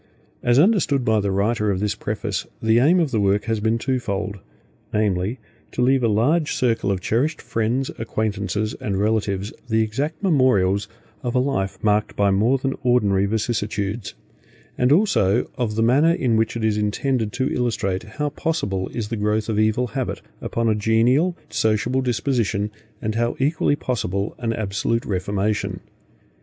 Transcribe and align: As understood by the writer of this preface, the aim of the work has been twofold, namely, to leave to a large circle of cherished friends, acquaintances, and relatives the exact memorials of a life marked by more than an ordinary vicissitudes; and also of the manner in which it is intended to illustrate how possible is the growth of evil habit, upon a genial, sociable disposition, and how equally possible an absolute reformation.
As 0.41 0.57
understood 0.57 1.05
by 1.05 1.19
the 1.19 1.29
writer 1.29 1.69
of 1.69 1.79
this 1.79 1.93
preface, 1.93 2.47
the 2.59 2.79
aim 2.79 2.99
of 2.99 3.11
the 3.11 3.19
work 3.19 3.43
has 3.43 3.59
been 3.59 3.77
twofold, 3.77 4.39
namely, 4.91 5.37
to 5.73 5.83
leave 5.83 6.01
to 6.01 6.07
a 6.07 6.07
large 6.07 6.53
circle 6.53 6.89
of 6.91 7.01
cherished 7.01 7.39
friends, 7.39 7.91
acquaintances, 7.99 8.73
and 8.81 8.97
relatives 8.97 9.53
the 9.69 9.83
exact 9.83 10.23
memorials 10.23 10.87
of 11.21 11.35
a 11.35 11.39
life 11.39 11.77
marked 11.83 12.15
by 12.15 12.31
more 12.31 12.57
than 12.57 12.71
an 12.71 12.77
ordinary 12.81 13.27
vicissitudes; 13.27 14.15
and 14.75 14.91
also 14.91 15.47
of 15.55 15.75
the 15.75 15.83
manner 15.83 16.13
in 16.13 16.35
which 16.35 16.57
it 16.57 16.63
is 16.63 16.77
intended 16.77 17.31
to 17.33 17.53
illustrate 17.53 18.01
how 18.01 18.29
possible 18.29 18.89
is 18.95 19.09
the 19.09 19.15
growth 19.17 19.49
of 19.49 19.59
evil 19.59 19.85
habit, 19.89 20.19
upon 20.41 20.67
a 20.67 20.73
genial, 20.73 21.37
sociable 21.51 22.01
disposition, 22.01 22.71
and 23.03 23.13
how 23.13 23.35
equally 23.37 23.75
possible 23.75 24.33
an 24.39 24.51
absolute 24.51 25.05
reformation. 25.05 25.79